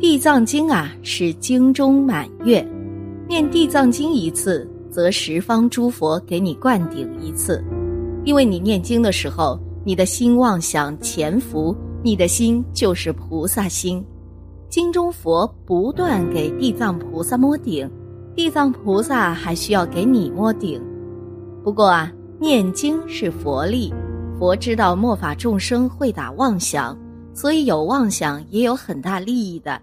[0.00, 2.66] 地藏经啊，是经中满月，
[3.28, 7.62] 念地藏经一次，则十方诸佛给你灌顶一次。
[8.24, 14.02] 因为你念经的时候，你的心妄想潜伏，你的心就是菩萨心。
[14.70, 17.86] 经中佛不断给地藏菩萨摸顶，
[18.34, 20.82] 地藏菩萨还需要给你摸顶。
[21.62, 23.92] 不过啊，念经是佛力，
[24.38, 26.96] 佛知道末法众生会打妄想，
[27.34, 29.78] 所以有妄想也有很大利益的。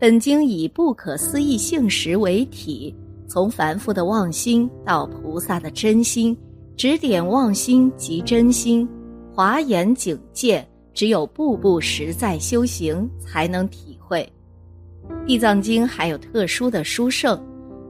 [0.00, 2.94] 本经以不可思议性实为体，
[3.26, 6.36] 从凡夫的妄心到菩萨的真心，
[6.76, 8.88] 指点妄心及真心，
[9.34, 10.64] 华严警戒，
[10.94, 14.32] 只有步步实在修行才能体会。
[15.26, 17.36] 地藏经还有特殊的殊胜，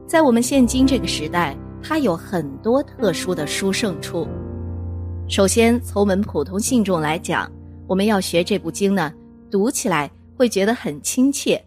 [0.07, 4.27] 在我们现今这个时代，它有很多特殊的殊胜处。
[5.27, 7.47] 首先，从我们普通信众来讲，
[7.85, 9.13] 我们要学这部经呢，
[9.51, 11.63] 读起来会觉得很亲切。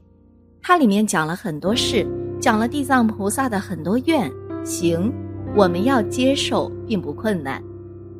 [0.62, 2.06] 它里面讲了很多事，
[2.40, 4.30] 讲了地藏菩萨的很多愿
[4.64, 5.12] 行，
[5.56, 7.60] 我们要接受并不困难。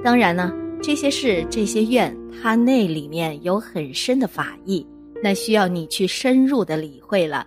[0.03, 0.53] 当然呢，
[0.83, 4.85] 这些事、这些愿，它那里面有很深的法义，
[5.23, 7.47] 那需要你去深入的理会了。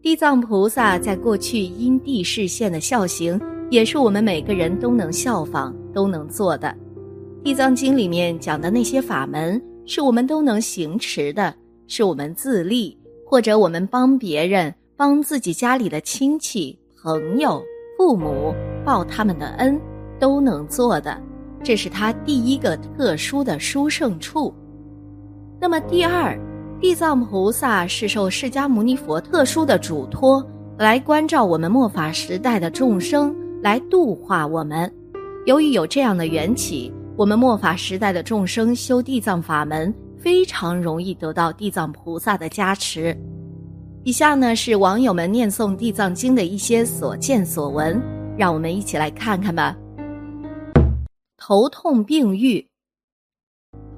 [0.00, 3.38] 地藏菩萨在过去因地示现的孝行，
[3.70, 6.74] 也是我们每个人都能效仿、都能做的。
[7.44, 11.54] 地藏经里面讲的那些法门，是我们都能行持的，
[11.86, 12.96] 是我们自立。
[13.32, 17.62] 或者我们帮别人、帮自己家里的亲戚、朋友、
[17.96, 19.80] 父母报他们的恩，
[20.20, 21.18] 都能做的，
[21.62, 24.54] 这是他第一个特殊的殊胜处。
[25.58, 26.38] 那么第二，
[26.78, 30.46] 地藏菩萨是受释迦牟尼佛特殊的嘱托，
[30.76, 34.92] 来关照我们末法时代的众生，来度化我们。
[35.46, 39.90] 由于有这样的缘起，我们末法时代的众生修地藏法门。
[40.22, 43.16] 非常容易得到地藏菩萨的加持。
[44.04, 48.00] 以下呢是网友们念诵地藏经的一些所见所闻，
[48.38, 49.76] 让我们一起来看看吧。
[51.36, 52.64] 头痛病愈。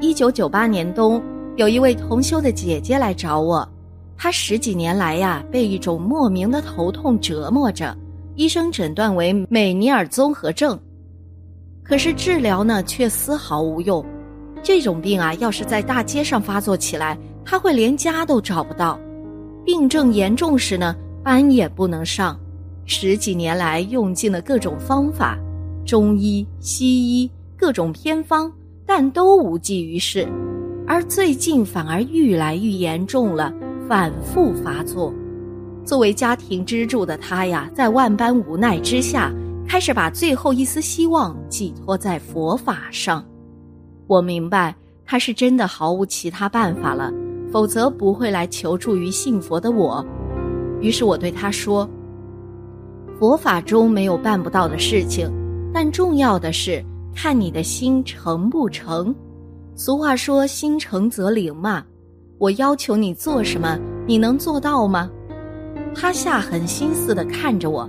[0.00, 1.22] 一九九八年冬，
[1.56, 3.68] 有一位同修的姐姐来找我，
[4.16, 7.94] 她十几年来呀被一种莫名的头痛折磨着，
[8.34, 10.78] 医生诊断为美尼尔综合症，
[11.82, 14.02] 可是治疗呢却丝毫无用。
[14.64, 18.98] 这种病啊，要是在大街上发作起来，他会连家都找不到。
[19.62, 22.40] 病症严重时呢，班也不能上。
[22.86, 25.38] 十几年来用尽了各种方法，
[25.84, 28.50] 中医、西医各种偏方，
[28.86, 30.26] 但都无济于事。
[30.86, 33.52] 而最近反而愈来愈严重了，
[33.86, 35.12] 反复发作。
[35.84, 39.30] 作为家庭支柱的他呀，在万般无奈之下，
[39.68, 43.22] 开始把最后一丝希望寄托在佛法上。
[44.06, 44.74] 我明白
[45.06, 47.12] 他是真的毫无其他办法了，
[47.50, 50.04] 否则不会来求助于信佛的我。
[50.80, 51.88] 于是我对他说
[53.18, 55.30] ：“佛法中没有办不到的事情，
[55.72, 56.84] 但重要的是
[57.14, 59.14] 看你的心诚不诚。
[59.74, 61.82] 俗话说‘心诚则灵’嘛，
[62.38, 65.10] 我要求你做什么，你能做到吗？”
[65.94, 67.88] 他下狠心思的看着我，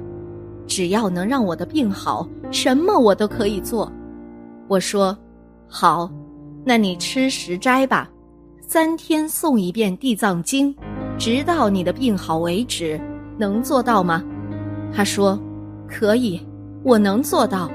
[0.67, 3.91] 只要能让我的病好，什么我都可以做。
[4.67, 5.17] 我说。
[5.67, 6.09] 好，
[6.63, 8.09] 那你吃食斋吧，
[8.61, 10.73] 三天诵一遍地藏经，
[11.17, 12.99] 直到你的病好为止，
[13.37, 14.23] 能做到吗？
[14.93, 15.37] 他说，
[15.87, 16.41] 可以，
[16.83, 17.69] 我能做到。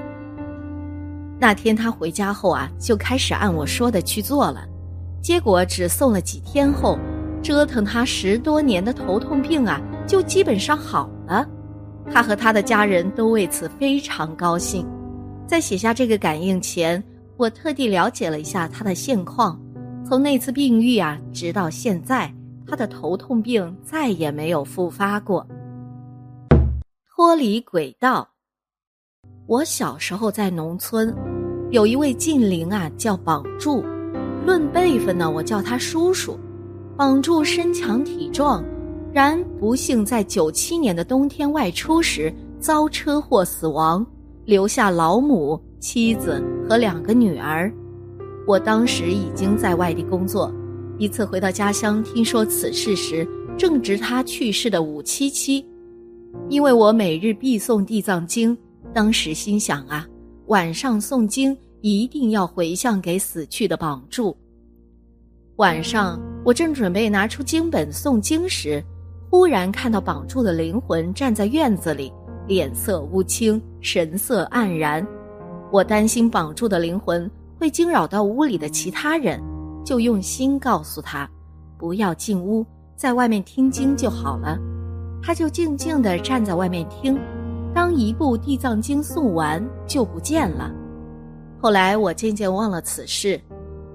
[1.39, 4.65] 那天他回家后啊，就开始按我说的去做了，
[5.21, 6.97] 结果只诵了几天后，
[7.43, 11.47] 折腾他十多年的头痛病啊，就基本上好了。
[12.11, 14.87] 他和他的家人都为此非常高兴。
[15.45, 17.03] 在写下这个感应前。
[17.41, 19.59] 我特地了解了一下他的现况，
[20.07, 22.31] 从那次病愈啊，直到现在，
[22.67, 25.43] 他的头痛病再也没有复发过。
[27.09, 28.29] 脱离轨道。
[29.47, 31.11] 我小时候在农村，
[31.71, 33.83] 有一位近邻啊，叫绑柱，
[34.45, 36.39] 论辈分呢，我叫他叔叔。
[36.95, 38.63] 绑柱身强体壮，
[39.11, 44.05] 然不幸在九七年的冬天外出时遭车祸死亡，
[44.45, 45.59] 留下老母。
[45.79, 46.39] 妻子
[46.71, 47.69] 和两个女儿，
[48.47, 50.49] 我当时已经在外地工作。
[50.97, 53.27] 一次回到家乡，听说此事时，
[53.57, 55.65] 正值他去世的五七七。
[56.47, 58.57] 因为我每日必诵地藏经，
[58.93, 60.07] 当时心想啊，
[60.45, 64.33] 晚上诵经一定要回向给死去的绑住。
[65.57, 68.81] 晚上，我正准备拿出经本诵经时，
[69.29, 72.13] 忽然看到绑住的灵魂站在院子里，
[72.47, 75.05] 脸色乌青，神色黯然。
[75.71, 79.41] 我担心绑住的灵魂会惊扰到屋里的其他人，
[79.85, 81.29] 就用心告诉他，
[81.77, 82.65] 不要进屋，
[82.97, 84.59] 在外面听经就好了。
[85.23, 87.17] 他就静静地站在外面听，
[87.73, 90.71] 当一部《地藏经》诵完，就不见了。
[91.61, 93.39] 后来我渐渐忘了此事。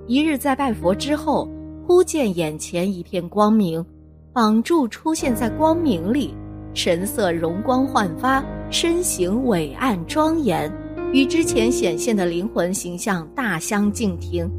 [0.07, 1.47] 一日在拜佛之后，
[1.87, 3.85] 忽见眼前一片光明，
[4.33, 6.35] 绑住出现在光明里，
[6.73, 10.73] 神色容光焕发，身形伟岸庄严，
[11.13, 14.51] 与之前显现的灵魂形象大相径庭。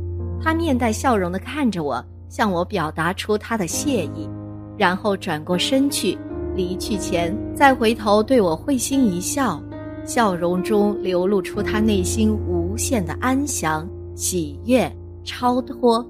[0.42, 4.30] 他面带笑容地看着我，向我表达出他的谢意，
[4.78, 6.18] 然后转过身去。
[6.56, 9.62] 离去前，再回头对我会心一笑，
[10.06, 14.92] 笑容中流露出他内心无限的安详、喜悦、
[15.24, 16.04] 超脱。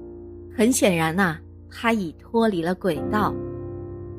[0.56, 1.36] 很显然呐，
[1.70, 3.34] 他已脱离了轨道。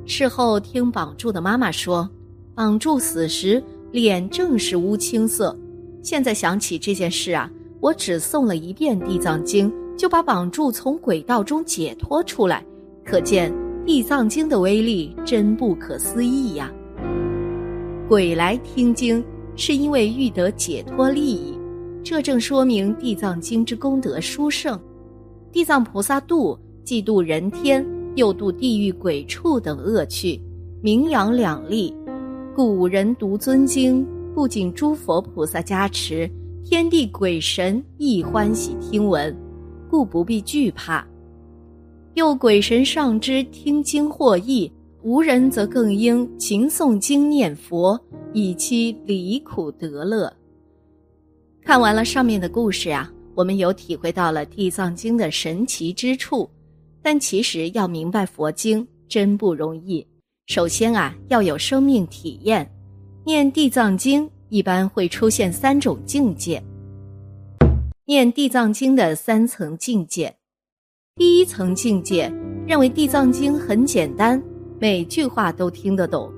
[0.06, 2.08] 事后听绑柱的妈妈说，
[2.54, 5.58] 绑柱死时脸正是乌青色。
[6.02, 7.50] 现在想起这件事啊，
[7.80, 12.66] 我只诵了一遍《地藏经》，就把绑住从轨道中解脱出来，
[13.04, 13.54] 可见。
[13.86, 16.72] 地藏经的威力真不可思议呀！
[18.08, 19.24] 鬼来听经
[19.56, 21.58] 是因为欲得解脱利益，
[22.04, 24.80] 这正说明地藏经之功德殊胜。
[25.52, 27.84] 地藏菩萨度既度人天，
[28.16, 30.40] 又度地狱鬼畜等恶趣，
[30.84, 31.96] 名扬两利。
[32.56, 36.30] 故人读尊经，不仅诸佛菩萨加持，
[36.64, 39.36] 天地鬼神亦欢喜听闻，
[39.90, 41.06] 故不必惧怕。
[42.14, 44.72] 又鬼神上知听经获益，
[45.02, 48.00] 无人则更应勤诵经念佛，
[48.34, 50.32] 以期离苦得乐。
[51.64, 56.50] 看完了上面的故事啊，我们有体会到了地藏经的神奇之处。
[57.02, 60.06] 但其实要明白佛经真不容易。
[60.48, 62.70] 首先啊，要有生命体验。
[63.26, 66.62] 念地藏经一般会出现三种境界。
[68.06, 70.34] 念地藏经的三层境界。
[71.18, 72.32] 第一层境界
[72.66, 74.42] 认为《地藏经》很简单，
[74.80, 76.32] 每句话都听得懂，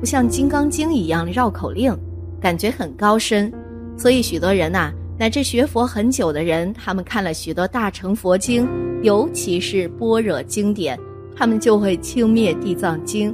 [0.00, 1.94] 不像《金刚经》一样绕口令，
[2.40, 3.52] 感觉很高深。
[3.96, 8.66] 所以许多人呐，乃至学佛很久的人，他们看了许多大乘佛经，
[9.02, 10.98] 尤其是般若经典，
[11.36, 13.30] 他们就会轻蔑《地藏经》，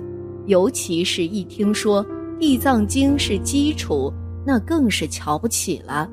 [0.47, 2.05] 尤其是一听说
[2.39, 4.13] 《地藏经》是基础，
[4.45, 6.11] 那更是瞧不起了。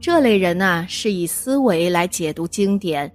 [0.00, 3.10] 这类人呐，是以思维来解读经典。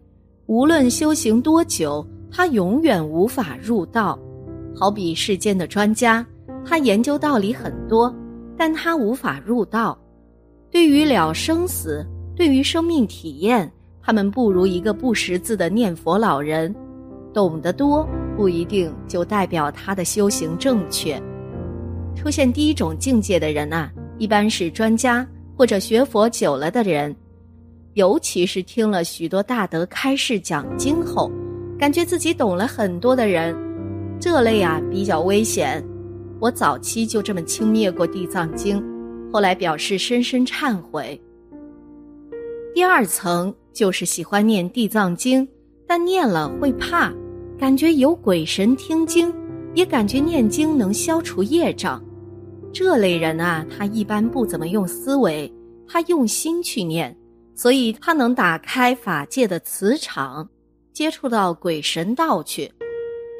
[0.45, 4.17] 无论修行多久，他永远无法入道。
[4.73, 6.25] 好比世间的专家，
[6.63, 8.15] 他研究道理很多，
[8.55, 9.97] 但他无法入道。
[10.71, 12.05] 对于了生死，
[12.37, 13.69] 对于生命体验，
[14.01, 16.73] 他们不如一个不识字的念佛老人。
[17.33, 18.07] 懂得多
[18.37, 21.21] 不一定就代表他的修行正确。
[22.17, 25.25] 出现第一种境界的人啊，一般是专家
[25.55, 27.15] 或者学佛久了的人。
[27.93, 31.31] 尤其是听了许多大德开示讲经后，
[31.79, 33.55] 感觉自己懂了很多的人，
[34.19, 35.83] 这类啊比较危险。
[36.39, 38.79] 我早期就这么轻蔑过《地藏经》，
[39.31, 41.19] 后来表示深深忏悔。
[42.75, 45.43] 第二层就是喜欢念《地藏经》，
[45.87, 47.11] 但念了会怕，
[47.57, 49.33] 感觉有鬼神听经，
[49.73, 52.03] 也感觉念经能消除业障。
[52.73, 55.51] 这类人啊，他一般不怎么用思维，
[55.87, 57.15] 他用心去念。
[57.55, 60.47] 所以他能打开法界的磁场，
[60.93, 62.71] 接触到鬼神道去，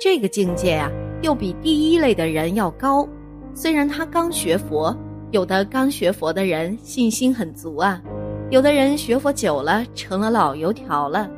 [0.01, 0.89] 这个境界啊，
[1.21, 3.07] 又比第一类的人要高。
[3.53, 4.96] 虽然他刚学佛，
[5.29, 8.01] 有的刚学佛的人信心很足啊，
[8.50, 11.29] 有的人学佛久了成了老油条了。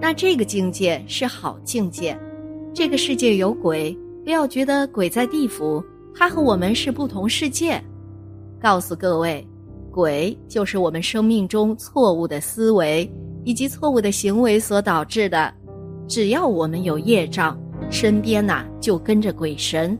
[0.00, 2.18] 那这个境界是好境界。
[2.72, 5.80] 这个世界有鬼，不要觉得鬼在地府，
[6.14, 7.82] 他和我们是不同世界。
[8.60, 9.46] 告诉各位。
[9.90, 13.08] 鬼就是我们生命中错误的思维
[13.44, 15.54] 以及错误的行为所导致的。
[16.08, 17.56] 只要我们有业障，
[17.90, 19.96] 身边呐就跟着鬼神。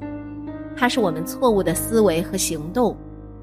[0.75, 2.97] 它是我们错误的思维和行动，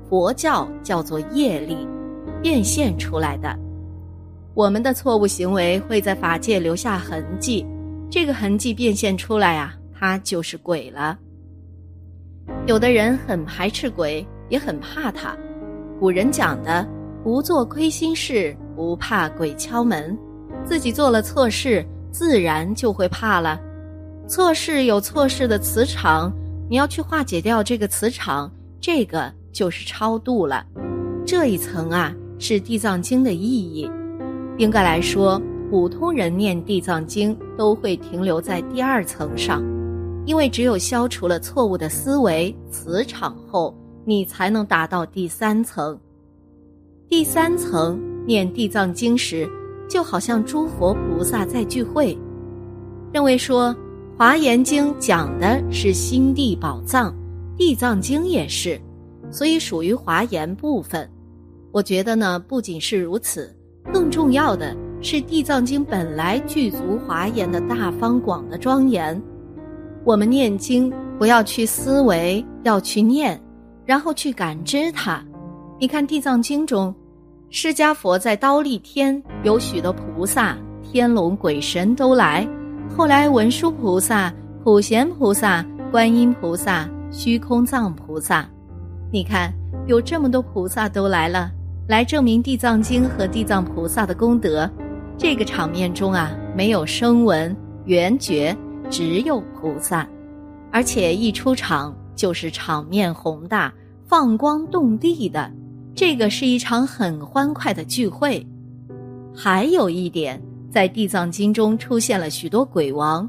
[0.10, 1.88] 佛教叫做业力，
[2.44, 3.58] 变现出来的。
[4.54, 7.66] 我们的错误行为会在法界留下痕迹，
[8.10, 11.18] 这个痕迹变现出来啊，它就是鬼了。
[12.68, 15.36] 有的人很排斥鬼，也很怕他。
[16.00, 16.88] 古人讲的
[17.24, 20.18] “不做亏心事，不怕鬼敲门”，
[20.66, 23.60] 自己做了错事，自然就会怕了。
[24.28, 26.32] 错事有错事的磁场，
[26.70, 30.66] 你要去化解掉这个磁场，这个就是超度了。
[31.26, 33.90] 这一层啊，是《地藏经》的意义。
[34.58, 39.62] 应该来说，普通人念《地藏经》都会停留在第二层上，
[40.26, 43.76] 因为只有消除了错误的思维磁场后。
[44.04, 45.96] 你才能达到第三层。
[47.08, 49.48] 第三层念地藏经时，
[49.88, 52.18] 就好像诸佛菩萨在聚会，
[53.14, 53.70] 认为说
[54.18, 57.14] 《华严经讲的是心地宝藏，
[57.56, 58.82] 地藏经也是，
[59.30, 61.08] 所以属于华严部分。
[61.72, 63.56] 我觉得呢，不仅是如此，
[63.94, 69.22] 更重要的是地藏经本来具足华严的大方广的庄严。
[70.04, 73.40] 我们念经不要去思维，要去念，
[73.86, 75.24] 然后去感知它。
[75.80, 76.94] 你看地藏经中，
[77.50, 82.48] 释迦佛在刀立天有许多菩萨、天龙鬼神都来。
[82.96, 88.50] 后来文殊菩萨、普贤菩萨、观音菩萨、虚空藏菩萨，
[89.12, 89.54] 你看
[89.86, 91.52] 有这么多菩萨都来了。
[91.88, 94.70] 来证明地藏经和地藏菩萨的功德，
[95.18, 97.56] 这个场面中啊，没有声闻、
[97.86, 98.56] 缘觉，
[98.92, 100.08] 只有菩萨，
[100.72, 103.74] 而且一出场就是场面宏大、
[104.06, 105.50] 放光动地的，
[105.96, 108.46] 这个是一场很欢快的聚会。
[109.34, 113.28] 还有一点，在地藏经中出现了许多鬼王，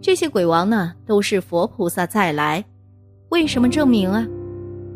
[0.00, 2.62] 这些鬼王呢，都是佛菩萨再来。
[3.28, 4.26] 为什么证明啊？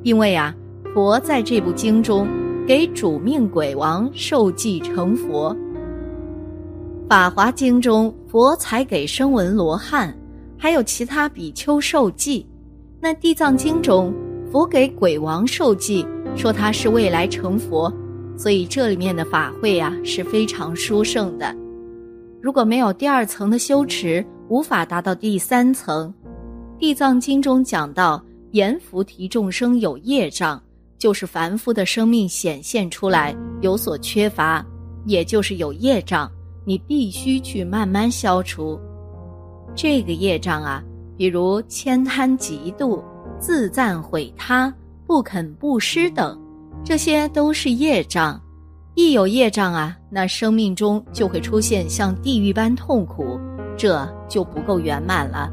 [0.02, 0.54] 因为啊，
[0.92, 2.26] 佛在这部经中。
[2.66, 5.52] 给主命鬼王受记成佛，
[7.10, 10.16] 《法华经》中佛才给声闻罗汉，
[10.56, 12.46] 还有其他比丘受记。
[13.00, 14.14] 那《地藏经》中
[14.52, 17.92] 佛给鬼王受记，说他是未来成佛，
[18.36, 21.52] 所以这里面的法会啊是非常殊胜的。
[22.40, 26.14] 如果没有第二层的修持，无法达到第三层。
[26.78, 30.62] 《地藏经》中讲到，阎浮提众生有业障。
[30.96, 34.64] 就是凡夫的生命显现出来有所缺乏，
[35.06, 36.30] 也就是有业障，
[36.64, 38.78] 你必须去慢慢消除。
[39.74, 40.82] 这个业障啊，
[41.16, 43.02] 比如悭贪嫉妒、
[43.38, 44.72] 自赞毁他、
[45.06, 46.38] 不肯布施等，
[46.84, 48.40] 这些都是业障。
[48.94, 53.38] 一有业障啊，那生命中就会出现像地狱般痛苦，
[53.76, 55.50] 这就不够圆满了。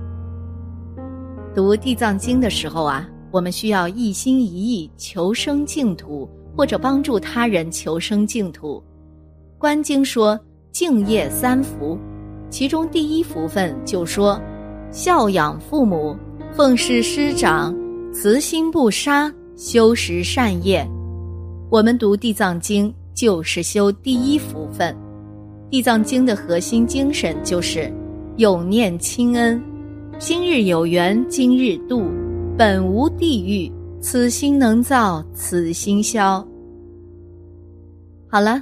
[1.55, 3.07] 读地藏经的时候啊。
[3.29, 8.81] 我们需要一心一意求生净土，或者帮助他人求生净土。
[9.57, 10.39] 观经说
[10.77, 11.97] 敬业三福，
[12.51, 14.39] 其中第一福分就说
[14.91, 16.15] 孝养父母、
[16.53, 17.75] 奉事师长、
[18.13, 20.87] 慈心不杀、修持善业。
[21.71, 24.95] 我们读地藏经就是修第一福分。
[25.71, 27.91] 地藏经的核心精神就是
[28.35, 29.59] 永念亲恩，
[30.19, 32.03] 今日有缘，今日度。
[32.55, 36.47] 本无地狱，此心能造，此心消。
[38.29, 38.61] 好了，